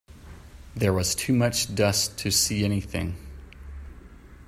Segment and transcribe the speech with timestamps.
[0.75, 3.17] There was too much dust to see anything.